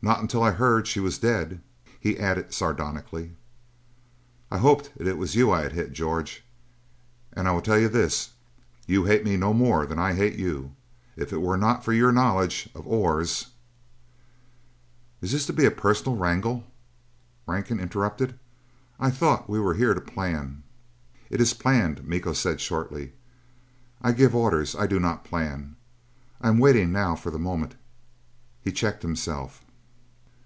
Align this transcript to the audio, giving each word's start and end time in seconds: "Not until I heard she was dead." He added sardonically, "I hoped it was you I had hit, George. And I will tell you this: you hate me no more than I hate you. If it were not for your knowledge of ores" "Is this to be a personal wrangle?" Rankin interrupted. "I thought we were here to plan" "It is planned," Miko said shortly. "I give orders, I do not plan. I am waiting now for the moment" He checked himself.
"Not 0.00 0.20
until 0.20 0.44
I 0.44 0.52
heard 0.52 0.86
she 0.86 1.00
was 1.00 1.18
dead." 1.18 1.60
He 1.98 2.20
added 2.20 2.54
sardonically, 2.54 3.32
"I 4.48 4.58
hoped 4.58 4.92
it 4.94 5.18
was 5.18 5.34
you 5.34 5.50
I 5.50 5.62
had 5.62 5.72
hit, 5.72 5.92
George. 5.92 6.44
And 7.32 7.48
I 7.48 7.50
will 7.50 7.60
tell 7.60 7.80
you 7.80 7.88
this: 7.88 8.30
you 8.86 9.06
hate 9.06 9.24
me 9.24 9.36
no 9.36 9.52
more 9.52 9.86
than 9.86 9.98
I 9.98 10.12
hate 10.14 10.36
you. 10.36 10.70
If 11.16 11.32
it 11.32 11.42
were 11.42 11.56
not 11.56 11.84
for 11.84 11.92
your 11.92 12.12
knowledge 12.12 12.68
of 12.76 12.86
ores" 12.86 13.48
"Is 15.20 15.32
this 15.32 15.46
to 15.46 15.52
be 15.52 15.64
a 15.64 15.70
personal 15.72 16.16
wrangle?" 16.16 16.62
Rankin 17.48 17.80
interrupted. 17.80 18.38
"I 19.00 19.10
thought 19.10 19.50
we 19.50 19.58
were 19.58 19.74
here 19.74 19.94
to 19.94 20.00
plan" 20.00 20.62
"It 21.28 21.40
is 21.40 21.54
planned," 21.54 22.04
Miko 22.06 22.34
said 22.34 22.60
shortly. 22.60 23.14
"I 24.00 24.12
give 24.12 24.32
orders, 24.32 24.76
I 24.76 24.86
do 24.86 25.00
not 25.00 25.24
plan. 25.24 25.74
I 26.40 26.46
am 26.46 26.60
waiting 26.60 26.92
now 26.92 27.16
for 27.16 27.32
the 27.32 27.38
moment" 27.40 27.74
He 28.62 28.70
checked 28.70 29.02
himself. 29.02 29.64